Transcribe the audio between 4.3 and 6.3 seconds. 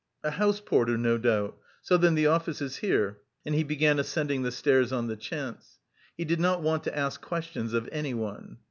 the stairs on the chance. He